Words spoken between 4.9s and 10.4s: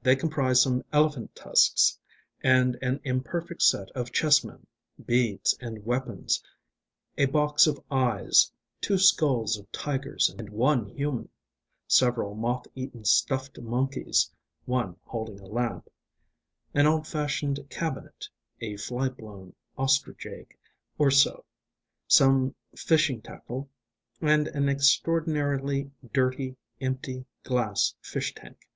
beads and weapons, a box of eyes, two skulls of tigers